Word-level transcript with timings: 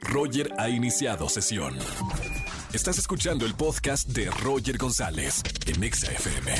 Roger 0.00 0.52
ha 0.58 0.68
iniciado 0.68 1.28
sesión. 1.28 1.76
Estás 2.72 2.98
escuchando 2.98 3.46
el 3.46 3.54
podcast 3.54 4.08
de 4.08 4.30
Roger 4.30 4.78
González 4.78 5.42
en 5.66 5.82
Exa 5.82 6.12
FM. 6.12 6.52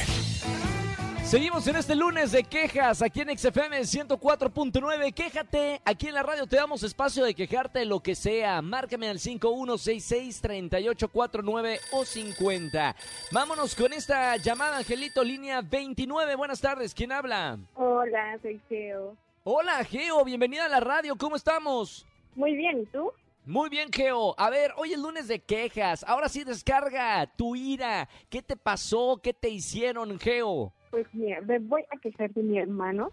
Seguimos 1.24 1.68
en 1.68 1.76
este 1.76 1.94
lunes 1.94 2.32
de 2.32 2.42
quejas 2.42 3.02
aquí 3.02 3.20
en 3.20 3.38
XFM 3.38 3.78
104.9. 3.82 5.14
Quéjate, 5.14 5.80
aquí 5.84 6.08
en 6.08 6.14
la 6.14 6.24
radio 6.24 6.48
te 6.48 6.56
damos 6.56 6.82
espacio 6.82 7.22
de 7.24 7.34
quejarte 7.34 7.84
lo 7.84 8.00
que 8.00 8.16
sea. 8.16 8.60
Márcame 8.62 9.08
al 9.08 9.20
5166-3849 9.20 11.78
o 11.92 12.04
50. 12.04 12.96
Vámonos 13.30 13.76
con 13.76 13.92
esta 13.92 14.36
llamada, 14.38 14.78
Angelito, 14.78 15.22
línea 15.22 15.60
29. 15.62 16.34
Buenas 16.34 16.60
tardes, 16.60 16.92
¿quién 16.94 17.12
habla? 17.12 17.58
Hola, 17.74 18.36
soy 18.42 18.60
Geo. 18.68 19.14
Hola, 19.44 19.84
Geo, 19.84 20.24
bienvenida 20.24 20.64
a 20.64 20.68
la 20.68 20.80
radio, 20.80 21.14
¿cómo 21.16 21.36
estamos? 21.36 22.04
Muy 22.34 22.56
bien, 22.56 22.80
¿y 22.82 22.86
tú? 22.86 23.12
Muy 23.46 23.68
bien, 23.68 23.90
Geo. 23.92 24.34
A 24.38 24.50
ver, 24.50 24.72
hoy 24.76 24.92
es 24.92 24.98
lunes 24.98 25.26
de 25.26 25.40
quejas. 25.40 26.04
Ahora 26.06 26.28
sí 26.28 26.44
descarga 26.44 27.26
tu 27.36 27.56
ira. 27.56 28.08
¿Qué 28.28 28.42
te 28.42 28.56
pasó? 28.56 29.20
¿Qué 29.22 29.32
te 29.32 29.48
hicieron, 29.48 30.18
Geo? 30.18 30.72
Pues 30.90 31.06
mira, 31.12 31.40
me 31.40 31.58
voy 31.58 31.82
a 31.90 31.98
quejar 31.98 32.30
de 32.32 32.42
mi 32.42 32.58
hermano. 32.58 33.10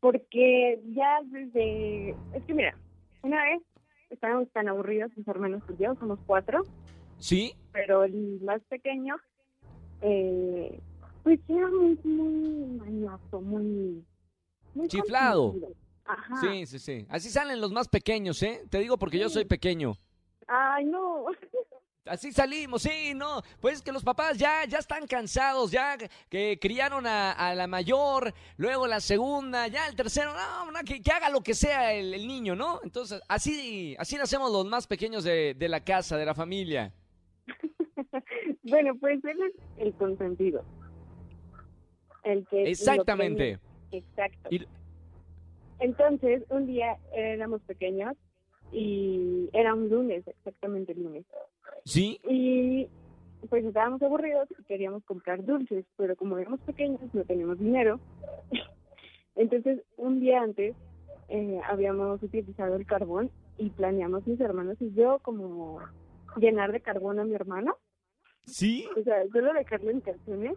Porque 0.00 0.80
ya 0.94 1.20
desde... 1.24 2.10
Es 2.34 2.44
que 2.46 2.54
mira, 2.54 2.76
una 3.22 3.42
vez 3.44 3.62
estábamos 4.10 4.50
tan 4.52 4.68
aburridos 4.68 5.10
mis 5.16 5.26
hermanos 5.26 5.62
y 5.68 5.82
yo, 5.82 5.94
somos 5.96 6.18
cuatro, 6.26 6.62
¿Sí? 7.18 7.54
pero 7.72 8.04
el 8.04 8.40
más 8.42 8.62
pequeño, 8.68 9.16
eh, 10.02 10.80
pues 11.22 11.40
era 11.48 11.68
muy, 11.68 11.98
muy 12.04 12.78
mañoso, 12.78 13.40
muy... 13.40 14.04
muy 14.74 14.88
Chiflado. 14.88 15.54
Ajá. 16.08 16.40
Sí, 16.40 16.66
sí, 16.66 16.78
sí. 16.78 17.06
Así 17.10 17.28
salen 17.30 17.60
los 17.60 17.70
más 17.70 17.88
pequeños, 17.88 18.42
¿eh? 18.42 18.62
Te 18.70 18.78
digo 18.78 18.98
porque 18.98 19.18
yo 19.18 19.28
soy 19.28 19.44
pequeño. 19.44 19.94
Ay, 20.46 20.86
no. 20.86 21.26
Así 22.06 22.32
salimos, 22.32 22.80
sí, 22.80 23.12
no. 23.14 23.42
Pues 23.60 23.76
es 23.76 23.82
que 23.82 23.92
los 23.92 24.02
papás 24.02 24.38
ya, 24.38 24.64
ya 24.64 24.78
están 24.78 25.06
cansados, 25.06 25.70
ya 25.70 25.98
que 26.30 26.58
criaron 26.58 27.06
a, 27.06 27.32
a 27.32 27.54
la 27.54 27.66
mayor, 27.66 28.32
luego 28.56 28.86
la 28.86 29.00
segunda, 29.00 29.68
ya 29.68 29.86
el 29.86 29.94
tercero, 29.94 30.32
no, 30.32 30.70
no, 30.70 30.78
que, 30.86 31.02
que 31.02 31.12
haga 31.12 31.28
lo 31.28 31.42
que 31.42 31.52
sea 31.52 31.92
el, 31.92 32.14
el 32.14 32.26
niño, 32.26 32.56
¿no? 32.56 32.80
Entonces, 32.82 33.20
así, 33.28 33.94
así 33.98 34.16
nacemos 34.16 34.50
los 34.50 34.64
más 34.64 34.86
pequeños 34.86 35.22
de, 35.22 35.52
de 35.52 35.68
la 35.68 35.84
casa, 35.84 36.16
de 36.16 36.24
la 36.24 36.34
familia. 36.34 36.94
bueno, 38.62 38.94
pues 38.98 39.22
él 39.24 39.38
es 39.42 39.86
el 39.86 39.92
consentido. 39.92 40.64
El 42.24 42.46
que... 42.48 42.70
Exactamente. 42.70 43.58
Exacto. 43.92 44.48
Y- 44.50 44.66
Entonces, 45.80 46.42
un 46.50 46.66
día 46.66 46.96
éramos 47.12 47.62
pequeños 47.62 48.16
y 48.72 49.48
era 49.52 49.74
un 49.74 49.88
lunes, 49.88 50.26
exactamente 50.26 50.92
el 50.92 51.02
lunes. 51.02 51.24
¿Sí? 51.84 52.20
Y 52.28 52.88
pues 53.48 53.64
estábamos 53.64 54.02
aburridos 54.02 54.48
y 54.58 54.64
queríamos 54.64 55.04
comprar 55.04 55.44
dulces, 55.44 55.84
pero 55.96 56.16
como 56.16 56.38
éramos 56.38 56.60
pequeños 56.60 57.00
no 57.12 57.24
teníamos 57.24 57.58
dinero. 57.58 58.00
Entonces, 59.36 59.80
un 59.96 60.20
día 60.20 60.42
antes 60.42 60.74
eh, 61.28 61.60
habíamos 61.68 62.22
utilizado 62.22 62.74
el 62.74 62.86
carbón 62.86 63.30
y 63.56 63.70
planeamos 63.70 64.26
mis 64.26 64.40
hermanos 64.40 64.76
y 64.80 64.92
yo 64.94 65.18
como 65.20 65.80
llenar 66.36 66.72
de 66.72 66.80
carbón 66.80 67.20
a 67.20 67.24
mi 67.24 67.34
hermano. 67.34 67.76
¿Sí? 68.44 68.88
O 68.98 69.02
sea, 69.02 69.22
solo 69.32 69.52
dejarlo 69.52 69.90
en 69.90 70.00
calzones, 70.00 70.56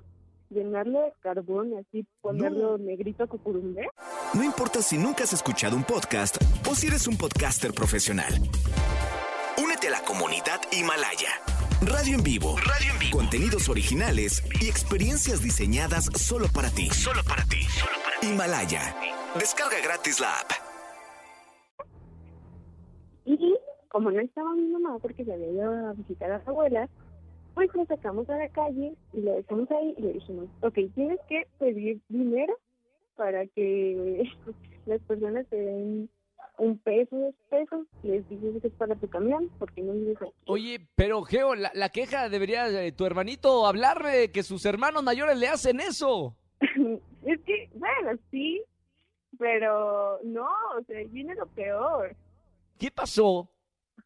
llenarlo 0.50 1.02
de 1.02 1.14
carbón 1.20 1.74
y 1.74 1.78
así 1.78 2.06
ponerlo 2.22 2.78
negrito 2.78 3.28
cucurumbé. 3.28 3.88
No 4.34 4.46
importa 4.46 4.82
si 4.82 4.98
nunca 4.98 5.26
has 5.26 5.34
escuchado 5.34 5.76
un 5.76 5.84
podcast 5.84 6.38
o 6.66 6.74
si 6.74 6.88
eres 6.88 7.06
un 7.06 7.18
podcaster 7.18 7.74
profesional. 7.74 8.32
Únete 9.62 9.90
a 9.90 9.92
la 9.92 10.02
comunidad 10.04 10.62
Himalaya. 10.72 11.32
Radio 11.82 12.16
en 12.16 12.24
vivo. 12.24 12.56
Radio 12.56 12.94
en 12.94 13.00
vivo. 13.00 13.18
Contenidos 13.18 13.68
originales 13.68 14.42
y 14.62 14.70
experiencias 14.70 15.44
diseñadas 15.44 16.06
solo 16.16 16.48
para 16.48 16.70
ti. 16.70 16.90
Solo 16.92 17.22
para 17.28 17.44
ti. 17.44 17.68
Himalaya. 18.22 18.96
Descarga 19.38 19.82
gratis 19.84 20.22
la 20.22 20.32
app. 20.40 20.52
Y 23.26 23.58
como 23.90 24.12
no 24.12 24.22
estaba 24.22 24.54
mi 24.56 24.70
mamá 24.70 24.98
porque 25.00 25.26
se 25.26 25.34
había 25.34 25.52
ido 25.52 25.90
a 25.90 25.92
visitar 25.92 26.32
a 26.32 26.38
las 26.38 26.48
abuelas, 26.48 26.90
pues 27.54 27.70
lo 27.74 27.86
sacamos 27.86 28.30
a 28.30 28.38
la 28.38 28.48
calle 28.48 28.94
y 29.12 29.20
lo 29.20 29.34
dejamos 29.34 29.70
ahí 29.72 29.94
y 29.98 30.02
le 30.02 30.14
dijimos, 30.14 30.48
ok, 30.62 30.78
tienes 30.96 31.20
que 31.28 31.46
pedir 31.60 32.00
dinero 32.08 32.58
para 33.22 33.46
que 33.46 34.24
las 34.88 35.00
personas 35.02 35.46
te 35.48 35.56
den 35.56 36.10
un 36.58 36.80
peso, 36.80 37.16
dos 37.16 37.36
pesos, 37.52 37.86
les 38.02 38.28
dices 38.28 38.60
que 38.64 38.68
es 38.68 38.74
para 38.74 38.96
tu 38.96 39.08
camión 39.08 39.48
porque 39.60 39.84
no 39.84 39.94
vives 39.94 40.18
aquí. 40.20 40.32
Oye, 40.48 40.88
pero 40.96 41.22
Geo, 41.22 41.54
la, 41.54 41.72
la 41.76 41.90
queja 41.90 42.30
debería 42.30 42.68
eh, 42.84 42.92
tu 42.92 43.06
hermanito 43.06 43.68
hablarle 43.68 44.32
que 44.32 44.42
sus 44.42 44.66
hermanos 44.66 45.04
mayores 45.04 45.38
le 45.38 45.48
hacen 45.48 45.80
eso. 45.82 46.36
es 46.62 47.40
que, 47.42 47.70
bueno, 47.76 48.20
sí, 48.32 48.64
pero 49.38 50.20
no, 50.24 50.50
o 50.76 50.84
sea, 50.88 51.00
viene 51.10 51.36
lo 51.36 51.46
peor. 51.46 52.16
¿Qué 52.80 52.90
pasó? 52.90 53.48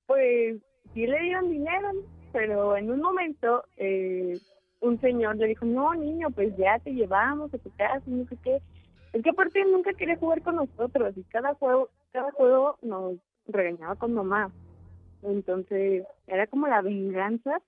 Pues 0.08 0.58
sí 0.94 1.08
le 1.08 1.22
dieron 1.22 1.50
dinero, 1.50 1.90
pero 2.34 2.76
en 2.76 2.92
un 2.92 3.00
momento 3.00 3.64
eh, 3.78 4.38
un 4.82 5.00
señor 5.00 5.38
le 5.38 5.48
dijo, 5.48 5.66
no, 5.66 5.94
niño, 5.94 6.30
pues 6.32 6.54
ya 6.58 6.80
te 6.80 6.92
llevamos 6.92 7.54
a 7.54 7.58
tu 7.58 7.74
casa, 7.78 8.04
no 8.08 8.26
sé 8.28 8.38
qué. 8.44 8.62
Es 9.16 9.24
que 9.24 9.30
aparte 9.30 9.64
nunca 9.64 9.94
quería 9.94 10.18
jugar 10.18 10.42
con 10.42 10.58
nosotros 10.58 11.16
y 11.16 11.24
cada 11.24 11.54
juego, 11.54 11.88
cada 12.12 12.34
juego 12.34 12.78
nos 12.82 13.16
regañaba 13.48 13.96
con 13.96 14.14
mamá. 14.14 14.52
Entonces 15.24 16.04
era 16.28 16.48
como 16.48 16.68
la 16.68 16.82
venganza 16.82 17.62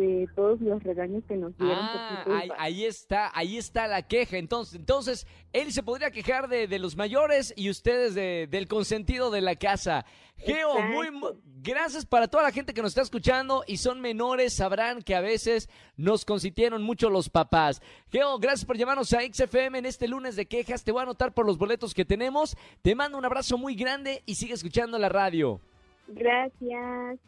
de 0.00 0.26
todos 0.34 0.60
los 0.60 0.82
regaños 0.82 1.22
que 1.28 1.36
nos 1.36 1.56
dieron. 1.58 1.76
Ah, 1.78 2.24
ahí, 2.26 2.48
ahí 2.58 2.84
está, 2.84 3.30
ahí 3.34 3.58
está 3.58 3.86
la 3.86 4.02
queja. 4.02 4.38
Entonces, 4.38 4.74
entonces 4.74 5.26
él 5.52 5.72
se 5.72 5.82
podría 5.82 6.10
quejar 6.10 6.48
de, 6.48 6.66
de 6.66 6.78
los 6.78 6.96
mayores 6.96 7.52
y 7.56 7.70
ustedes 7.70 8.14
de- 8.14 8.48
del 8.50 8.66
consentido 8.68 9.30
de 9.30 9.40
la 9.42 9.56
casa. 9.56 10.04
Geo, 10.38 10.80
muy, 10.80 11.08
Exacto. 11.08 11.36
gracias 11.62 12.06
para 12.06 12.26
toda 12.26 12.42
la 12.44 12.50
gente 12.50 12.72
que 12.72 12.80
nos 12.80 12.92
está 12.92 13.02
escuchando 13.02 13.62
y 13.66 13.76
son 13.76 14.00
menores, 14.00 14.54
sabrán 14.54 15.02
que 15.02 15.14
a 15.14 15.20
veces 15.20 15.68
nos 15.98 16.24
consintieron 16.24 16.82
mucho 16.82 17.10
los 17.10 17.28
papás. 17.28 17.82
Geo, 18.10 18.38
gracias 18.38 18.64
por 18.64 18.78
llamarnos 18.78 19.12
a 19.12 19.20
XFM 19.20 19.76
en 19.78 19.84
este 19.86 20.08
lunes 20.08 20.36
de 20.36 20.46
quejas. 20.46 20.82
Te 20.82 20.92
voy 20.92 21.00
a 21.00 21.02
anotar 21.02 21.34
por 21.34 21.44
los 21.44 21.58
boletos 21.58 21.92
que 21.92 22.06
tenemos. 22.06 22.56
Te 22.80 22.94
mando 22.94 23.18
un 23.18 23.24
abrazo 23.26 23.58
muy 23.58 23.74
grande 23.74 24.22
y 24.24 24.36
sigue 24.36 24.54
escuchando 24.54 24.98
la 24.98 25.10
radio. 25.10 25.60
Gracias. 26.08 27.18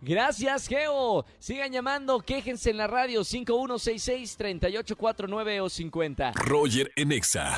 Gracias, 0.00 0.68
Geo. 0.68 1.26
Sigan 1.38 1.72
llamando, 1.72 2.20
quéjense 2.20 2.70
en 2.70 2.76
la 2.76 2.86
radio 2.86 3.22
5166-3849 3.22 5.62
o 5.62 5.68
50. 5.68 6.32
Roger 6.34 6.92
en 6.96 7.10
Exa. 7.12 7.54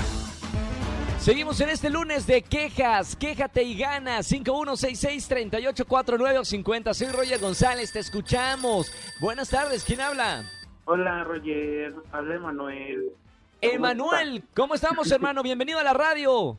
Seguimos 1.18 1.60
en 1.60 1.68
este 1.68 1.90
lunes 1.90 2.26
de 2.28 2.42
quejas. 2.42 3.16
Quéjate 3.16 3.64
y 3.64 3.76
gana 3.76 4.20
5166-3849 4.20 6.38
o 6.38 6.44
50. 6.44 6.94
Soy 6.94 7.08
Roger 7.08 7.40
González, 7.40 7.92
te 7.92 7.98
escuchamos. 7.98 8.92
Buenas 9.20 9.50
tardes, 9.50 9.84
¿quién 9.84 10.00
habla? 10.00 10.48
Hola, 10.84 11.24
Roger. 11.24 11.92
Habla 12.12 12.36
Emanuel. 12.36 13.10
Emanuel, 13.60 14.44
¿cómo 14.54 14.74
estamos, 14.74 15.10
hermano? 15.10 15.42
Bienvenido 15.42 15.80
a 15.80 15.82
la 15.82 15.92
radio. 15.92 16.56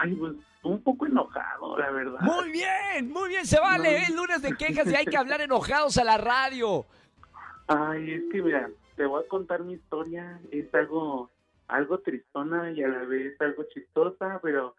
Ay, 0.00 0.14
pues 0.14 0.32
un 0.68 0.82
poco 0.82 1.06
enojado, 1.06 1.78
la 1.78 1.90
verdad. 1.90 2.20
Muy 2.20 2.50
bien, 2.50 3.10
muy 3.10 3.28
bien, 3.28 3.46
se 3.46 3.58
vale. 3.60 3.98
Es 3.98 4.10
lunes 4.10 4.42
de 4.42 4.56
quejas 4.56 4.86
y 4.90 4.94
hay 4.94 5.04
que 5.06 5.16
hablar 5.16 5.40
enojados 5.40 5.96
a 5.98 6.04
la 6.04 6.16
radio. 6.18 6.86
Ay, 7.68 8.12
es 8.14 8.22
que 8.30 8.42
mira, 8.42 8.68
te 8.96 9.06
voy 9.06 9.24
a 9.24 9.28
contar 9.28 9.62
mi 9.62 9.74
historia. 9.74 10.40
Es 10.50 10.72
algo, 10.74 11.30
algo 11.68 11.98
tristona 12.00 12.70
y 12.72 12.82
a 12.82 12.88
la 12.88 13.04
vez 13.04 13.40
algo 13.40 13.64
chistosa, 13.72 14.38
pero. 14.42 14.74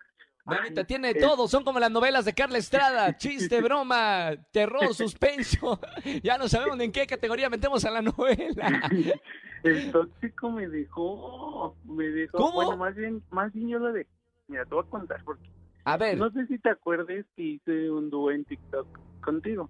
Manita, 0.45 0.81
ay, 0.81 0.87
tiene 0.87 1.09
es- 1.11 1.19
todo. 1.19 1.47
Son 1.49 1.63
como 1.65 1.79
las 1.79 1.91
novelas 1.91 2.23
de 2.23 2.33
Carla 2.33 2.57
Estrada. 2.57 3.17
Chiste, 3.17 3.61
broma, 3.61 4.31
terror, 4.51 4.93
suspenso. 4.93 5.79
Ya 6.23 6.37
no 6.37 6.47
sabemos 6.47 6.79
en 6.79 6.91
qué 6.91 7.05
categoría 7.05 7.49
metemos 7.49 7.83
a 7.85 7.91
la 7.91 8.01
novela. 8.01 8.89
El 9.63 9.91
tóxico 9.91 10.51
me 10.51 10.67
dejó, 10.69 11.75
me 11.83 12.05
dejó. 12.05 12.37
¿Cómo? 12.37 12.53
Bueno, 12.53 12.77
más 12.77 12.95
bien, 12.95 13.21
más 13.31 13.51
bien 13.51 13.67
yo 13.67 13.79
lo 13.79 13.91
dejé. 13.91 14.07
Mira, 14.47 14.63
te 14.63 14.73
voy 14.75 14.85
a 14.85 14.89
contar 14.89 15.21
porque 15.25 15.49
A 15.87 15.95
ver, 15.95 16.17
no 16.17 16.29
sé 16.31 16.45
si 16.47 16.59
te 16.59 16.69
acuerdes 16.69 17.25
que 17.37 17.43
hice 17.43 17.89
un 17.89 18.09
dúo 18.09 18.29
en 18.31 18.43
TikTok 18.43 18.85
contigo. 19.21 19.69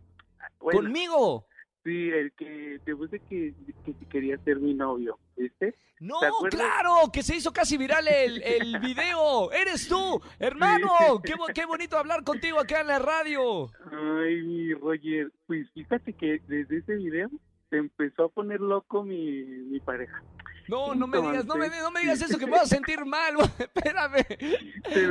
Bueno, 0.60 0.81
conmigo. 0.81 1.46
Sí, 1.84 2.10
el 2.10 2.31
que 2.31 2.81
te 2.84 2.96
puse 2.96 3.19
que, 3.19 3.54
que 3.86 3.94
si 3.94 4.06
quería 4.08 4.36
ser 4.40 4.58
mi 4.58 4.74
novio, 4.74 5.19
¿viste? 5.36 5.75
No, 6.00 6.18
claro, 6.50 7.12
que 7.14 7.22
se 7.22 7.36
hizo 7.36 7.54
casi 7.54 7.78
viral 7.78 8.08
el, 8.08 8.42
el 8.42 8.80
video. 8.81 9.52
Eres 9.52 9.88
tú, 9.88 10.19
hermano. 10.40 10.90
Qué, 11.24 11.34
qué 11.54 11.68
bonito 11.68 12.00
hablar 12.00 12.24
contigo 12.24 12.60
acá 12.60 12.81
en 12.81 12.88
la 12.88 12.98
radio. 12.98 13.69
Ay, 13.92 14.42
mi 14.42 14.74
Roger, 14.74 15.31
pues 15.46 15.69
fíjate 15.75 16.14
que 16.14 16.42
desde 16.48 16.78
ese 16.78 16.96
video 16.96 17.30
se 17.69 17.78
empezó 17.78 18.24
a 18.24 18.30
poner 18.30 18.60
loco 18.60 19.04
mi, 19.04 19.44
mi 19.44 19.80
pareja. 19.81 20.24
No, 20.68 20.94
no 20.94 21.08
me 21.08 21.19
digas, 21.19 21.46
no 21.46 21.56
me, 21.56 21.69
no 21.69 21.92
me 21.92 22.02
digas 22.02 22.22
eso 22.22 22.38
que 22.38 22.46
me 22.46 22.52
voy 22.52 22.60
a 22.62 22.66
sentir 22.66 23.06
mal. 23.06 23.36
Espérame. 23.60 24.25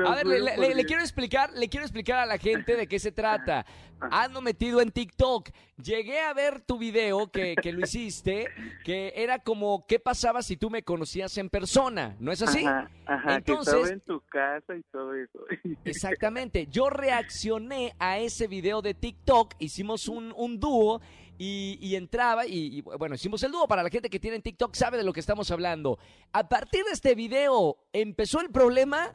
A 0.07 0.15
ver, 0.17 0.27
le, 0.27 0.85
quiero 0.85 1.03
explicar, 1.03 1.53
le 1.53 1.69
quiero 1.69 1.85
explicar 1.85 2.19
a 2.19 2.27
la 2.27 2.39
gente 2.39 2.77
de 2.77 2.87
qué 2.87 2.99
se 2.99 3.13
trata. 3.13 3.65
Ando 3.99 4.43
metido 4.43 4.83
en 4.83 4.91
TikTok. 4.91 5.49
Llegué 5.83 6.21
a 6.21 6.35
ver 6.35 6.61
tu 6.61 6.79
video 6.79 7.31
que, 7.31 7.55
que 7.55 7.73
lo 7.73 7.81
hiciste, 7.81 8.49
que 8.85 9.13
era 9.17 9.39
como 9.39 9.87
qué 9.87 9.99
pasaba 9.99 10.43
si 10.43 10.57
tú 10.57 10.69
me 10.69 10.83
conocías 10.83 11.37
en 11.39 11.49
persona, 11.49 12.15
¿no 12.19 12.33
es 12.33 12.43
así? 12.43 12.65
Ajá, 12.65 12.91
ajá, 13.07 13.37
Entonces- 13.37 13.75
que 13.75 13.81
estaba 13.81 13.95
en 13.95 14.01
tu 14.01 14.21
casa 14.27 14.77
y 14.77 14.83
todo 14.93 15.15
eso. 15.15 15.39
Exactamente. 15.85 16.67
Yo 16.67 16.91
reaccioné 16.91 17.95
a 17.99 18.19
ese 18.19 18.47
video 18.49 18.83
de 18.83 18.95
TikTok, 18.95 19.55
hicimos 19.59 20.09
un, 20.09 20.33
un 20.37 20.61
dúo 20.61 21.01
y, 21.39 21.79
y 21.81 21.97
entraba 21.97 22.47
y, 22.47 22.79
y, 22.79 22.83
bueno, 22.83 23.15
hicimos 23.15 23.43
el 23.43 23.53
dúo 23.53 23.67
para 23.69 23.83
la 23.83 23.91
gente 23.91 24.09
que 24.11 24.19
tiene 24.21 24.37
en 24.37 24.43
TikTok 24.43 24.75
sabe 24.75 24.97
de 24.97 25.05
lo 25.05 25.13
que 25.13 25.21
estamos 25.21 25.51
hablando. 25.51 25.99
A 26.33 26.49
partir 26.49 26.85
de 26.85 26.93
este 26.93 27.15
video, 27.15 27.77
¿empezó 27.93 28.41
el 28.41 28.51
problema? 28.51 29.13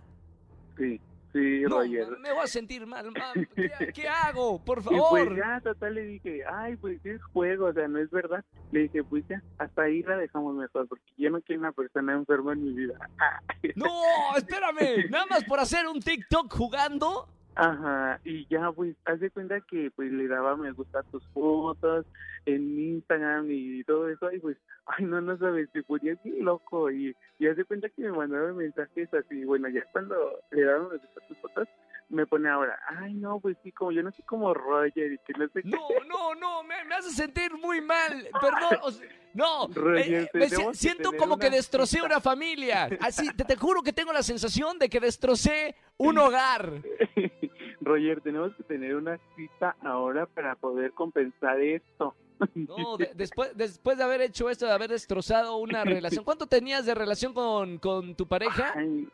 Sí, 0.77 0.99
sí, 1.33 1.61
No, 1.61 1.79
Roger. 1.79 2.07
me 2.19 2.31
voy 2.31 2.43
a 2.43 2.47
sentir 2.47 2.85
mal. 2.85 3.11
¿Qué, 3.55 3.71
qué 3.93 4.07
hago? 4.07 4.59
Por 4.63 4.79
Y 4.79 4.83
pues 4.83 4.97
favor. 4.97 5.35
ya, 5.37 5.59
total, 5.61 5.93
le 5.95 6.01
dije, 6.05 6.41
ay, 6.51 6.75
pues 6.77 7.03
es 7.05 7.21
juego, 7.33 7.67
o 7.67 7.73
sea, 7.73 7.87
no 7.87 7.99
es 7.99 8.09
verdad. 8.11 8.43
Le 8.71 8.81
dije, 8.83 9.03
pues 9.03 9.23
ya, 9.27 9.41
hasta 9.57 9.83
ahí 9.83 10.01
la 10.03 10.17
dejamos 10.17 10.55
mejor, 10.55 10.87
porque 10.87 11.03
yo 11.17 11.29
no 11.29 11.41
quiero 11.41 11.61
una 11.61 11.71
persona 11.71 12.13
enferma 12.13 12.53
en 12.53 12.63
mi 12.63 12.73
vida. 12.73 12.93
No, 13.75 13.89
espérame. 14.35 15.07
Nada 15.09 15.25
más 15.27 15.43
por 15.43 15.59
hacer 15.59 15.85
un 15.87 15.99
TikTok 15.99 16.51
jugando. 16.51 17.27
Ajá, 17.55 18.19
y 18.23 18.47
ya, 18.47 18.71
pues, 18.71 18.95
haz 19.05 19.19
de 19.19 19.29
cuenta 19.29 19.59
que, 19.61 19.91
pues, 19.91 20.09
le 20.11 20.27
daba 20.27 20.55
me 20.55 20.71
gusta 20.71 20.99
a 20.99 21.03
tus 21.03 21.27
fotos 21.33 22.05
en 22.45 22.79
Instagram 22.79 23.47
y 23.51 23.83
todo 23.83 24.07
eso, 24.09 24.31
y 24.31 24.39
pues, 24.39 24.57
ay, 24.85 25.03
no, 25.05 25.19
no 25.19 25.37
sabes, 25.37 25.69
se 25.73 25.83
ponía 25.83 26.15
bien 26.23 26.45
loco, 26.45 26.89
y, 26.89 27.13
y 27.39 27.47
haz 27.47 27.57
de 27.57 27.65
cuenta 27.65 27.89
que 27.89 28.03
me 28.03 28.11
mandaba 28.13 28.53
mensajes 28.53 29.13
así, 29.13 29.43
bueno, 29.43 29.67
ya 29.69 29.83
cuando 29.91 30.15
le 30.51 30.63
daba 30.63 30.89
me 30.89 30.97
gusta 30.97 31.19
a 31.21 31.27
tus 31.27 31.37
fotos, 31.39 31.67
me 32.11 32.25
pone 32.27 32.49
ahora, 32.49 32.77
ay, 32.99 33.13
no, 33.13 33.39
pues 33.39 33.57
sí, 33.63 33.71
como 33.71 33.91
yo 33.91 34.03
no 34.03 34.11
soy 34.11 34.23
como 34.25 34.53
Roger, 34.53 35.13
y 35.13 35.17
que 35.19 35.33
no 35.37 35.47
sé 35.49 35.63
qué. 35.63 35.69
No, 35.69 35.79
no, 36.07 36.35
no, 36.35 36.63
me, 36.63 36.83
me 36.85 36.95
hace 36.95 37.09
sentir 37.11 37.53
muy 37.57 37.81
mal. 37.81 38.27
Perdón. 38.39 38.79
o 38.83 38.91
sea, 38.91 39.07
no, 39.33 39.67
Roger, 39.73 40.23
eh, 40.23 40.29
me 40.33 40.49
que 40.49 40.73
siento 40.73 41.11
como 41.13 41.37
que 41.37 41.49
destrocé 41.49 41.97
cita. 41.97 42.05
una 42.05 42.19
familia. 42.19 42.89
Así, 42.99 43.33
te, 43.35 43.45
te 43.45 43.55
juro 43.55 43.81
que 43.81 43.93
tengo 43.93 44.11
la 44.13 44.23
sensación 44.23 44.77
de 44.77 44.89
que 44.89 44.99
destrocé 44.99 45.75
un 45.97 46.17
hogar. 46.17 46.81
Roger, 47.81 48.21
tenemos 48.21 48.53
que 48.55 48.63
tener 48.63 48.95
una 48.95 49.17
cita 49.35 49.75
ahora 49.81 50.25
para 50.25 50.55
poder 50.55 50.91
compensar 50.91 51.59
esto. 51.61 52.15
No, 52.55 52.97
de- 52.97 53.11
después, 53.13 53.55
después 53.55 53.99
de 53.99 54.03
haber 54.03 54.19
hecho 54.21 54.49
esto, 54.49 54.65
de 54.65 54.71
haber 54.73 54.89
destrozado 54.89 55.57
una 55.57 55.83
relación. 55.83 56.25
¿Cuánto 56.25 56.47
tenías 56.47 56.87
de 56.87 56.95
relación 56.95 57.35
con, 57.35 57.77
con 57.77 58.15
tu 58.15 58.27
pareja? 58.27 58.73
Ay, 58.75 59.07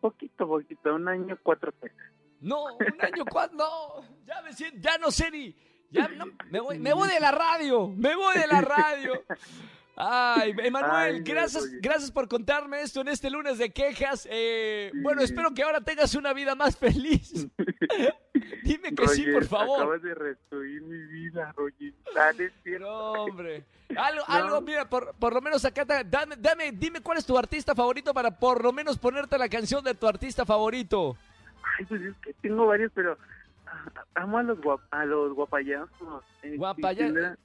poquito, 0.00 0.48
poquito, 0.48 0.92
un 0.92 1.06
año, 1.06 1.38
cuatro 1.44 1.72
meses. 1.80 1.96
No, 2.42 2.64
un 2.64 3.00
año, 3.00 3.24
¿cuándo? 3.30 4.04
Ya 4.26 4.42
me 4.42 4.52
siento, 4.52 4.78
ya 4.80 4.98
no 4.98 5.10
sé 5.10 5.30
ni. 5.30 5.54
Ya 5.90 6.08
no, 6.08 6.24
me, 6.50 6.60
voy, 6.60 6.78
me 6.78 6.92
voy 6.92 7.08
de 7.08 7.20
la 7.20 7.30
radio, 7.32 7.88
me 7.88 8.14
voy 8.16 8.36
de 8.38 8.46
la 8.46 8.60
radio. 8.62 9.22
Ay, 9.94 10.54
Emanuel, 10.58 11.16
Ay, 11.16 11.22
gracias, 11.22 11.64
oye. 11.64 11.78
gracias 11.82 12.10
por 12.10 12.26
contarme 12.26 12.80
esto 12.80 13.02
en 13.02 13.08
este 13.08 13.28
lunes 13.28 13.58
de 13.58 13.70
quejas. 13.72 14.26
Eh, 14.30 14.90
bueno, 15.02 15.20
espero 15.20 15.52
que 15.52 15.62
ahora 15.62 15.82
tengas 15.82 16.14
una 16.14 16.32
vida 16.32 16.54
más 16.54 16.76
feliz. 16.78 17.46
Dime 18.64 18.94
que 18.94 19.08
sí, 19.08 19.26
por 19.30 19.44
favor. 19.44 19.80
Acabas 19.82 20.02
de 20.02 20.14
destruir 20.14 20.80
mi 20.82 20.96
vida, 21.12 21.52
Roger. 21.54 21.92
Dale. 22.14 22.52
No, 22.80 23.12
hombre. 23.12 23.64
Algo, 23.94 24.24
No. 24.26 24.34
algo, 24.34 24.60
mira, 24.62 24.88
por, 24.88 25.14
por 25.16 25.34
lo 25.34 25.42
menos 25.42 25.62
acá, 25.66 25.84
dame, 25.84 26.36
dame, 26.38 26.72
dime 26.72 27.02
cuál 27.02 27.18
es 27.18 27.26
tu 27.26 27.36
artista 27.36 27.74
favorito 27.74 28.14
para 28.14 28.30
por 28.38 28.62
lo 28.62 28.72
menos 28.72 28.98
ponerte 28.98 29.36
la 29.36 29.50
canción 29.50 29.84
de 29.84 29.94
tu 29.94 30.06
artista 30.08 30.46
favorito. 30.46 31.16
Ay, 31.78 31.84
pues 31.86 32.02
es 32.02 32.16
que 32.18 32.32
tengo 32.34 32.66
varios, 32.66 32.90
pero 32.94 33.16
ah, 33.66 34.04
amo 34.14 34.38
a 34.38 34.42
los, 34.42 34.60
guap 34.60 34.80
a 34.90 35.04
los 35.04 35.32
guapayazos. 35.34 36.24
Eh, 36.42 36.56
Guapaya- 36.56 37.36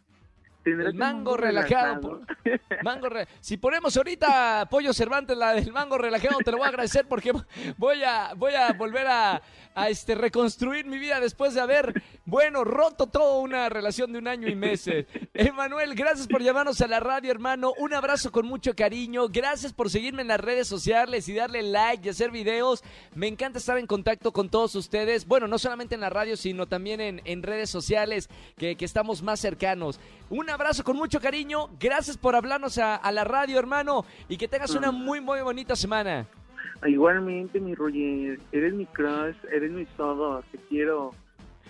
El 0.71 0.93
mango 0.95 1.37
relajado. 1.37 2.21
Mango 2.83 3.09
re- 3.09 3.27
Si 3.41 3.57
ponemos 3.57 3.95
ahorita 3.97 4.67
Pollo 4.69 4.93
Cervantes, 4.93 5.37
la 5.37 5.53
del 5.53 5.71
mango 5.71 5.97
relajado, 5.97 6.37
te 6.43 6.51
lo 6.51 6.57
voy 6.57 6.65
a 6.65 6.69
agradecer 6.69 7.07
porque 7.07 7.31
voy 7.77 8.03
a, 8.03 8.33
voy 8.35 8.53
a 8.53 8.71
volver 8.73 9.07
a, 9.07 9.41
a, 9.75 9.89
este, 9.89 10.15
reconstruir 10.15 10.85
mi 10.85 10.97
vida 10.97 11.19
después 11.19 11.53
de 11.53 11.61
haber, 11.61 12.01
bueno, 12.25 12.63
roto 12.63 13.07
toda 13.07 13.39
una 13.39 13.69
relación 13.69 14.11
de 14.13 14.19
un 14.19 14.27
año 14.27 14.47
y 14.47 14.55
meses. 14.55 15.05
Emanuel, 15.33 15.95
gracias 15.95 16.27
por 16.27 16.41
llamarnos 16.41 16.79
a 16.81 16.87
la 16.87 16.99
radio, 16.99 17.31
hermano. 17.31 17.73
Un 17.79 17.93
abrazo 17.93 18.31
con 18.31 18.45
mucho 18.45 18.75
cariño. 18.75 19.27
Gracias 19.29 19.73
por 19.73 19.89
seguirme 19.89 20.21
en 20.21 20.27
las 20.29 20.39
redes 20.39 20.67
sociales 20.67 21.27
y 21.27 21.33
darle 21.33 21.63
like 21.63 22.05
y 22.07 22.09
hacer 22.09 22.31
videos. 22.31 22.83
Me 23.15 23.27
encanta 23.27 23.59
estar 23.59 23.77
en 23.77 23.87
contacto 23.87 24.31
con 24.31 24.49
todos 24.49 24.75
ustedes. 24.75 25.25
Bueno, 25.27 25.47
no 25.47 25.57
solamente 25.57 25.95
en 25.95 26.01
la 26.01 26.09
radio, 26.09 26.37
sino 26.37 26.67
también 26.67 27.01
en, 27.01 27.21
en 27.25 27.43
redes 27.43 27.69
sociales, 27.69 28.29
que, 28.57 28.75
que 28.75 28.85
estamos 28.85 29.21
más 29.21 29.39
cercanos. 29.39 29.99
Un 30.29 30.49
abrazo 30.57 30.83
con 30.83 30.98
mucho 30.98 31.19
cariño. 31.21 31.69
Gracias 31.80 32.18
por 32.18 32.36
hablarnos 32.36 32.77
a, 32.77 32.95
a 32.95 33.12
la 33.12 33.24
radio, 33.24 33.59
hermano. 33.59 34.06
Y 34.27 34.38
que 34.38 34.48
tengas 34.48 34.71
una 34.71 34.92
muy, 34.92 35.21
muy 35.21 35.42
bonita 35.42 35.75
semana. 35.75 36.27
Igualmente, 36.86 37.59
mi 37.59 37.75
Roger, 37.75 38.39
eres 38.51 38.74
mi 38.74 38.86
crush, 38.88 39.36
eres 39.51 39.71
mi 39.71 39.86
todo, 39.86 40.44
te 40.51 40.57
quiero. 40.69 41.12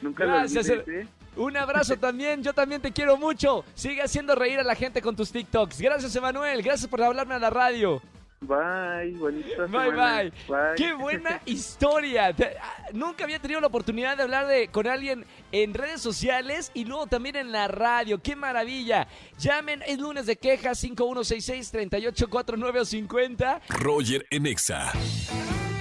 Nunca 0.01 0.25
Gracias, 0.25 0.68
lo 0.68 0.74
olvides, 0.75 1.06
¿eh? 1.06 1.10
Un 1.36 1.57
abrazo 1.57 1.98
también. 2.00 2.44
Yo 2.44 2.54
también 2.54 2.81
te 2.81 2.92
quiero 2.92 3.18
mucho. 3.18 3.63
Sigue 3.74 4.01
haciendo 4.01 4.36
reír 4.36 4.60
a 4.60 4.63
la 4.63 4.75
gente 4.75 5.01
con 5.01 5.16
tus 5.16 5.31
TikToks. 5.31 5.80
Gracias, 5.81 6.16
Emanuel. 6.16 6.62
Gracias 6.62 6.90
por 6.90 7.01
hablarme 7.01 7.36
a 7.36 7.40
la 7.40 7.50
radio. 7.50 8.01
Bye, 8.39 9.16
bonita 9.18 9.48
Bye, 9.66 9.68
semana. 9.68 10.22
bye. 10.48 10.75
Qué 10.75 10.94
buena 10.94 11.42
historia. 11.45 12.28
Ah, 12.62 12.86
Nunca 12.94 13.24
había 13.24 13.39
tenido 13.39 13.60
la 13.60 13.68
oportunidad 13.68 14.16
de 14.16 14.24
hablar 14.24 14.45
de, 14.45 14.68
con 14.68 14.86
alguien 14.88 15.25
en 15.51 15.74
redes 15.74 16.01
sociales 16.01 16.69
y 16.75 16.86
luego 16.86 17.07
también 17.07 17.36
en 17.36 17.51
la 17.51 17.68
radio. 17.68 18.22
Qué 18.22 18.36
maravilla. 18.36 19.07
Llamen, 19.39 19.81
es 19.88 19.98
lunes 19.98 20.28
de 20.28 20.36
quejas 20.36 20.84
5166-3849 20.84 22.80
o 22.80 22.86
50. 22.86 23.62
Roger 23.69 24.25
en 24.30 24.45
Exa. 24.45 24.92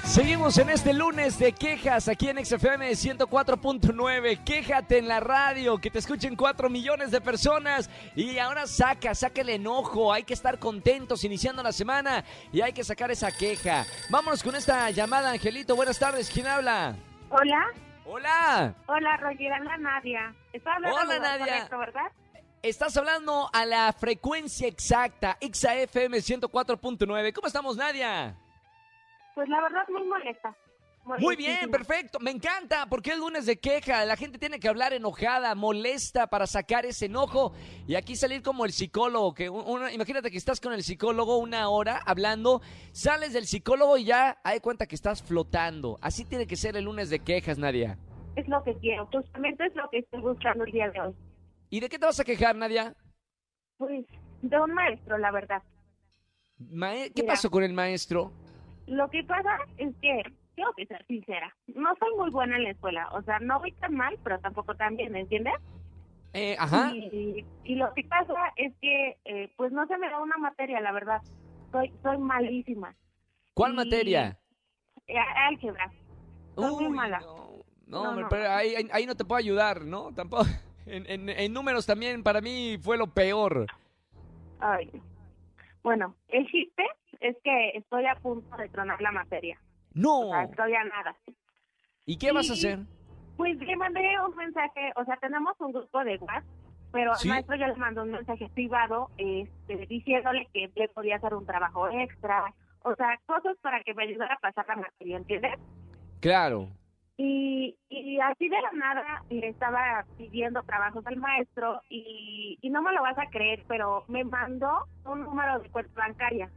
Seguimos 0.07 0.57
en 0.59 0.71
este 0.71 0.95
lunes 0.95 1.39
de 1.39 1.53
quejas 1.53 2.09
aquí 2.09 2.29
en 2.29 2.43
XFM 2.45 2.91
104.9. 2.93 4.45
Quéjate 4.45 4.99
en 4.99 5.09
la 5.09 5.21
radio, 5.21 5.79
que 5.79 5.91
te 5.91 5.99
escuchen 5.99 6.37
4 6.37 6.71
millones 6.71 7.11
de 7.11 7.21
personas. 7.21 7.91
Y 8.15 8.39
ahora 8.39 8.67
saca, 8.67 9.15
saca 9.15 9.41
el 9.43 9.51
enojo. 9.51 10.13
Hay 10.13 10.23
que 10.23 10.33
estar 10.33 10.59
contentos 10.59 11.25
iniciando 11.25 11.63
la 11.63 11.73
semana 11.73 12.25
y 12.53 12.61
hay 12.61 12.73
que 12.73 12.85
sacar 12.85 13.11
esa 13.11 13.31
queja. 13.33 13.85
Vámonos 14.09 14.43
con 14.43 14.55
esta 14.55 14.91
llamada, 14.91 15.33
Angelito. 15.33 15.77
Buenas 15.77 15.99
tardes, 15.99 16.31
¿quién 16.31 16.47
habla? 16.47 16.97
Hola, 17.29 17.67
Hola, 18.07 18.75
hola 18.87 19.17
Roger, 19.17 19.53
habla 19.53 19.77
Nadia. 19.79 20.35
Está 20.53 20.75
hablando 20.75 20.97
Hola, 21.01 21.19
Nadia. 21.19 21.47
correcto, 21.69 21.79
¿verdad? 21.79 22.13
estás 22.63 22.97
hablando 22.97 23.51
a 23.53 23.65
la 23.67 23.93
frecuencia 23.93 24.67
exacta, 24.69 25.37
XAFM 25.41 26.19
104.9. 26.19 27.33
¿Cómo 27.33 27.47
estamos, 27.49 27.77
Nadia? 27.77 28.37
Pues 29.37 29.51
la 29.51 29.61
verdad 29.61 29.83
muy 29.91 30.03
molesta. 30.07 30.57
Muy 31.21 31.37
bien, 31.37 31.71
perfecto. 31.71 32.19
Me 32.19 32.31
encanta, 32.31 32.87
porque 32.87 33.11
es 33.11 33.19
lunes 33.19 33.45
de 33.45 33.59
queja. 33.61 34.05
La 34.07 34.17
gente 34.17 34.39
tiene 34.39 34.59
que 34.59 34.67
hablar 34.67 34.95
enojada, 34.95 35.55
molesta 35.55 36.27
para 36.27 36.47
sacar 36.49 36.87
ese 36.87 37.05
enojo. 37.07 37.53
Y 37.87 37.97
aquí 37.97 38.17
salir 38.17 38.43
como 38.43 38.65
el 38.65 38.73
psicólogo. 38.73 39.35
que 39.35 39.51
un- 39.51 39.65
una- 39.69 39.93
Imagínate 39.93 40.31
que 40.31 40.39
estás 40.39 40.59
con 40.59 40.73
el 40.73 40.83
psicólogo 40.83 41.37
una 41.37 41.69
hora 41.69 42.01
hablando, 42.07 42.63
sales 42.93 43.35
del 43.35 43.47
psicólogo 43.47 43.99
y 43.99 44.05
ya 44.07 44.39
hay 44.43 44.59
cuenta 44.61 44.87
que 44.87 44.95
estás 44.97 45.23
flotando. 45.23 45.99
Así 46.01 46.25
tiene 46.25 46.47
que 46.47 46.57
ser 46.57 46.77
el 46.79 46.87
lunes 46.87 47.11
de 47.11 47.19
quejas, 47.21 47.59
Nadia. 47.59 47.99
Es 48.35 48.49
lo 48.49 48.65
que 48.65 48.75
quiero, 48.79 49.07
justamente 49.13 49.67
es 49.67 49.75
lo 49.77 49.89
que 49.91 49.99
estoy 49.99 50.23
buscando 50.23 50.65
el 50.65 50.73
día 50.73 50.91
de 50.91 51.01
hoy. 51.03 51.15
¿Y 51.69 51.81
de 51.81 51.89
qué 51.91 51.99
te 51.99 52.07
vas 52.07 52.19
a 52.19 52.25
quejar, 52.25 52.57
Nadia? 52.57 52.97
Pues 53.77 54.07
de 54.43 54.59
un 54.61 54.73
maestro, 54.75 55.19
la 55.19 55.31
verdad. 55.31 55.63
¿Qué 56.59 57.13
Mira. 57.23 57.35
pasó 57.35 57.51
con 57.51 57.63
el 57.63 57.75
maestro? 57.75 58.33
Lo 58.87 59.09
que 59.11 59.25
pasa 59.25 59.59
es 59.79 59.95
que, 60.01 60.23
tengo 60.55 60.73
que 60.77 60.87
ser 60.87 61.05
sincera, 61.07 61.55
no 61.75 61.95
soy 61.99 62.15
muy 62.17 62.31
buena 62.31 62.57
en 62.57 62.65
la 62.65 62.71
escuela. 62.71 63.09
O 63.13 63.23
sea, 63.23 63.39
no 63.41 63.59
voy 63.59 63.73
tan 63.73 63.95
mal, 63.95 64.17
pero 64.23 64.39
tampoco 64.41 64.75
tan 64.75 64.97
bien, 64.97 65.15
¿entiendes? 65.17 65.55
Eh, 66.33 66.57
ajá. 66.59 66.93
Y, 66.95 67.45
y 67.65 67.75
lo 67.77 67.93
que 67.95 68.05
pasa 68.05 68.35
es 68.57 68.73
que, 68.81 69.17
eh, 69.25 69.53
pues 69.57 69.73
no 69.73 69.87
se 69.87 69.97
me 69.99 70.09
da 70.09 70.21
una 70.21 70.37
materia, 70.39 70.81
la 70.81 70.93
verdad. 70.93 71.21
Soy, 71.73 71.93
soy 72.03 72.19
malísima. 72.19 72.95
¿Cuál 73.55 73.73
y- 73.73 73.77
materia? 73.77 74.39
Eh, 75.09 75.15
álgebra. 75.19 75.91
Soy 76.55 76.71
muy 76.75 76.87
Uy, 76.87 76.91
mala. 76.93 77.21
No, 77.21 77.51
no, 77.87 78.05
No, 78.15 78.21
no. 78.23 78.29
pero 78.29 78.51
ahí, 78.51 78.75
ahí- 78.75 78.89
ahí 78.93 79.07
no 79.07 79.15
te 79.15 79.25
puedo 79.25 79.39
ayudar, 79.39 79.85
¿no? 79.85 80.13
Tampoco. 80.15 80.45
En, 80.89 81.05
en- 81.11 81.29
en 81.31 81.53
números 81.53 81.85
también 81.85 82.23
para 82.23 82.41
mí 82.41 82.79
fue 82.81 82.97
lo 82.97 83.09
peor. 83.09 83.67
Ay. 84.61 84.89
Bueno, 85.83 86.15
el 86.29 86.47
chiste 86.47 86.85
es 87.21 87.37
que 87.43 87.71
estoy 87.75 88.07
a 88.07 88.15
punto 88.17 88.57
de 88.57 88.69
tronar 88.69 89.01
la 89.01 89.13
materia. 89.13 89.59
No. 89.95 90.21
O 90.29 90.31
sea, 90.33 90.43
estoy 90.45 90.75
a 90.75 90.85
nada. 90.85 91.17
¿Y 92.05 92.19
qué 92.19 92.33
vas 92.33 92.51
a 92.51 92.53
hacer? 92.55 92.81
Pues 93.37 93.57
le 93.59 93.77
mandé 93.77 94.01
un 94.27 94.35
mensaje, 94.37 94.93
o 94.97 95.05
sea, 95.05 95.17
tenemos 95.17 95.55
un 95.61 95.73
grupo 95.73 96.05
de 96.05 96.17
WhatsApp, 96.19 96.45
pero 96.93 97.15
Sí. 97.17 97.29
el 97.29 97.35
maestro 97.35 97.57
ya 97.57 97.69
le 97.69 97.77
mandó 97.77 98.03
un 98.05 98.13
mensaje 98.13 98.49
privado 98.55 99.11
este, 99.19 99.87
diciéndole 99.87 100.47
que 100.53 100.71
le 100.75 100.89
podía 100.89 101.17
hacer 101.17 101.35
un 101.35 101.45
trabajo 101.45 101.89
extra, 101.91 102.55
o 102.83 102.95
sea, 102.95 103.19
cosas 103.27 103.57
para 103.61 103.83
que 103.83 103.93
me 103.95 104.05
ayudara 104.05 104.35
a 104.35 104.39
pasar 104.39 104.67
la 104.69 104.77
materia, 104.77 105.17
¿entiendes? 105.19 105.55
Claro. 106.21 106.69
Y, 107.19 107.77
y 107.89 108.21
así 108.21 108.49
de 108.49 108.61
la 108.61 108.73
nada 108.73 109.23
le 109.31 109.49
estaba 109.49 110.05
pidiendo 110.19 110.63
trabajos 110.63 111.07
al 111.07 111.17
maestro 111.17 111.81
y, 111.89 112.59
y 112.61 112.71
no 112.71 112.83
me 112.83 112.93
lo 112.93 113.03
vas 113.03 113.19
a 113.19 113.27
creer, 113.31 113.65
pero 113.67 114.05
me 114.09 114.23
mandó 114.25 114.85
un 115.07 115.23
número 115.25 115.59
de 115.61 115.71
cuenta 115.71 115.93
bancaria. 115.95 116.51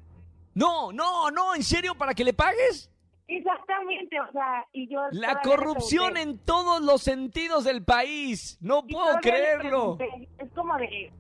No, 0.60 0.92
no, 0.92 1.32
no, 1.32 1.56
¿en 1.56 1.64
serio? 1.64 1.96
¿Para 1.96 2.14
que 2.14 2.26
le 2.26 2.34
pagues? 2.34 2.92
Exactamente, 3.30 4.20
o 4.20 4.30
sea, 4.34 4.66
y 4.74 4.90
yo... 4.90 5.00
La 5.12 5.40
corrupción 5.40 6.18
en 6.18 6.38
todos 6.40 6.82
los 6.82 7.02
sentidos 7.02 7.64
del 7.64 7.82
país. 7.82 8.58
No 8.60 8.84
y 8.86 8.94
puedo 8.94 9.18
creerlo. 9.22 9.98
Es 10.38 10.52
como 10.54 10.76
de... 10.78 11.14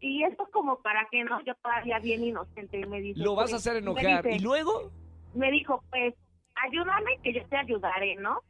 Y 0.00 0.24
esto 0.24 0.42
es 0.44 0.50
como 0.50 0.78
para 0.82 1.08
que 1.10 1.24
no, 1.24 1.42
yo 1.44 1.54
todavía 1.54 1.98
bien 2.00 2.22
inocente. 2.22 2.78
Y 2.78 2.84
me 2.84 3.00
dice, 3.00 3.18
Lo 3.18 3.34
vas 3.34 3.46
a 3.46 3.52
pues, 3.52 3.66
hacer 3.66 3.76
enojar. 3.76 4.22
dice- 4.22 4.36
¿Y 4.36 4.40
luego? 4.40 4.90
me 5.32 5.50
dijo, 5.50 5.82
pues, 5.88 6.14
ayúdame 6.66 7.18
que 7.22 7.32
yo 7.32 7.46
te 7.48 7.56
ayudaré, 7.56 8.16
¿no? 8.16 8.40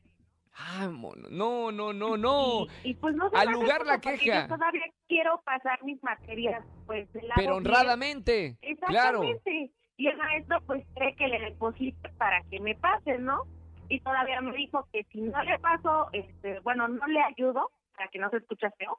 Ah, 0.55 0.89
mono, 0.91 1.29
no, 1.31 1.71
no, 1.71 1.93
no, 1.93 2.17
no. 2.17 2.67
Y, 2.83 2.91
y, 2.91 2.95
pues 2.95 3.15
no 3.15 3.31
Al 3.33 3.51
lugar 3.51 3.87
la 3.87 4.01
queja. 4.01 4.49
Yo 4.49 4.57
todavía 4.57 4.83
quiero 5.07 5.41
pasar 5.45 5.85
mis 5.85 6.03
materias, 6.03 6.65
pues, 6.87 7.13
del 7.13 7.29
lado 7.29 7.41
Pero 7.41 7.57
honradamente. 7.57 8.57
Claro. 8.89 9.21
Y 9.97 10.09
el 10.09 10.17
maestro, 10.19 10.61
pues, 10.67 10.85
cree 10.95 11.15
que 11.17 11.27
le 11.29 11.41
deposite 11.41 12.09
para 12.19 12.43
que 12.51 12.61
me 12.61 12.75
pase, 12.75 13.19
¿no? 13.19 13.43
Y 13.89 14.01
todavía 14.01 14.41
me 14.41 14.55
dijo 14.57 14.87
que 14.93 15.05
si 15.05 15.21
no 15.23 15.43
le 15.43 15.59
paso, 15.59 16.09
este, 16.13 16.61
bueno, 16.61 16.89
no 16.89 17.07
le 17.07 17.23
ayudo, 17.23 17.71
para 17.97 18.09
que 18.09 18.19
no 18.19 18.29
se 18.31 18.39
escuche 18.39 18.69
feo, 18.79 18.99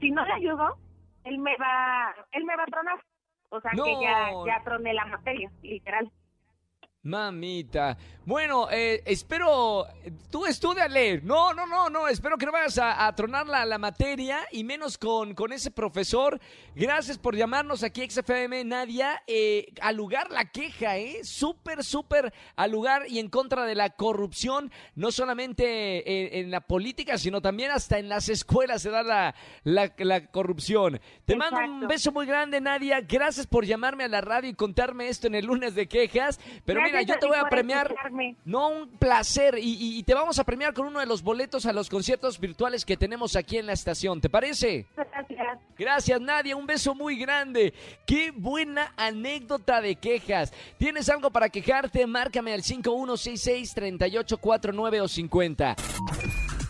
si 0.00 0.10
no 0.10 0.24
le 0.24 0.32
ayudo, 0.32 0.76
él 1.24 1.38
me 1.38 1.56
va, 1.58 2.12
él 2.32 2.44
me 2.44 2.56
va 2.56 2.62
a 2.64 2.66
tronar. 2.66 2.98
O 3.50 3.60
sea, 3.60 3.70
No. 3.74 3.84
que 3.84 3.92
ya, 4.00 4.30
ya 4.46 4.64
troné 4.64 4.94
la 4.94 5.04
materia, 5.04 5.50
literal. 5.62 6.10
Mamita. 7.04 7.96
Bueno, 8.24 8.68
eh, 8.70 9.02
espero. 9.04 9.86
Tú 10.30 10.46
estudiale. 10.46 11.20
No, 11.22 11.52
no, 11.52 11.66
no, 11.66 11.90
no. 11.90 12.06
Espero 12.08 12.38
que 12.38 12.46
no 12.46 12.52
vayas 12.52 12.78
a, 12.78 13.06
a 13.06 13.14
tronar 13.16 13.46
la, 13.48 13.64
la 13.66 13.78
materia 13.78 14.40
y 14.52 14.62
menos 14.64 14.96
con, 14.96 15.34
con 15.34 15.52
ese 15.52 15.70
profesor. 15.70 16.40
Gracias 16.74 17.18
por 17.18 17.34
llamarnos 17.36 17.82
aquí, 17.82 18.08
XFM, 18.08 18.64
Nadia. 18.64 19.22
Eh, 19.26 19.66
al 19.80 19.96
lugar 19.96 20.30
la 20.30 20.44
queja, 20.46 20.96
¿eh? 20.98 21.24
Súper, 21.24 21.82
súper 21.82 22.32
al 22.54 22.70
lugar 22.70 23.04
y 23.08 23.18
en 23.18 23.28
contra 23.28 23.64
de 23.64 23.74
la 23.74 23.90
corrupción. 23.90 24.70
No 24.94 25.10
solamente 25.10 26.38
en, 26.38 26.44
en 26.44 26.50
la 26.50 26.60
política, 26.60 27.18
sino 27.18 27.42
también 27.42 27.72
hasta 27.72 27.98
en 27.98 28.08
las 28.08 28.28
escuelas 28.28 28.82
se 28.82 28.90
da 28.90 29.02
la, 29.02 29.34
la, 29.64 29.92
la 29.98 30.26
corrupción. 30.28 31.00
Te 31.24 31.34
mando 31.34 31.58
un 31.58 31.88
beso 31.88 32.12
muy 32.12 32.26
grande, 32.26 32.60
Nadia. 32.60 33.00
Gracias 33.00 33.46
por 33.48 33.66
llamarme 33.66 34.04
a 34.04 34.08
la 34.08 34.20
radio 34.20 34.48
y 34.48 34.54
contarme 34.54 35.08
esto 35.08 35.26
en 35.26 35.34
el 35.34 35.46
lunes 35.46 35.74
de 35.74 35.88
quejas. 35.88 36.38
Pero 36.64 36.80
mira, 36.82 37.02
yo 37.02 37.18
te 37.18 37.26
voy 37.26 37.36
a 37.36 37.48
premiar. 37.48 37.94
Escucharme. 38.12 38.36
No, 38.44 38.68
un 38.68 38.88
placer. 38.98 39.58
Y, 39.58 39.74
y- 39.74 39.98
y 39.98 40.02
te 40.02 40.14
vamos 40.14 40.38
a 40.38 40.44
premiar 40.44 40.74
con 40.74 40.86
uno 40.86 41.00
de 41.00 41.06
los 41.06 41.22
boletos 41.22 41.66
a 41.66 41.72
los 41.72 41.88
conciertos 41.88 42.38
virtuales 42.38 42.84
que 42.84 42.96
tenemos 42.96 43.36
aquí 43.36 43.58
en 43.58 43.66
la 43.66 43.72
estación. 43.72 44.20
¿Te 44.20 44.28
parece? 44.28 44.86
Gracias. 44.96 45.58
Gracias, 45.78 46.20
Nadia. 46.20 46.56
Un 46.56 46.66
beso 46.66 46.94
muy 46.94 47.16
grande. 47.16 47.72
Qué 48.06 48.30
buena 48.30 48.92
anécdota 48.96 49.80
de 49.80 49.96
quejas. 49.96 50.52
¿Tienes 50.78 51.08
algo 51.08 51.30
para 51.30 51.48
quejarte? 51.48 52.06
Márcame 52.06 52.52
al 52.52 52.62
5166-3849 52.62 55.00
o 55.02 55.08
50. 55.08 55.76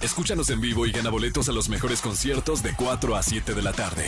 Escúchanos 0.00 0.50
en 0.50 0.60
vivo 0.60 0.86
y 0.86 0.92
gana 0.92 1.10
boletos 1.10 1.48
a 1.48 1.52
los 1.52 1.68
mejores 1.68 2.00
conciertos 2.00 2.62
de 2.62 2.74
4 2.76 3.16
a 3.16 3.22
7 3.22 3.54
de 3.54 3.62
la 3.62 3.72
tarde 3.72 4.04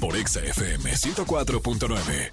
por 0.00 0.16
Exa 0.16 0.40
FM 0.40 0.90
104.9. 0.92 2.32